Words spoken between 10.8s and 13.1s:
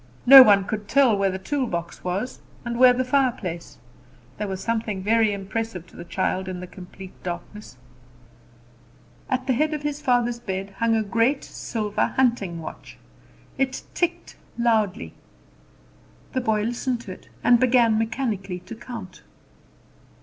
a great silver hunting watch.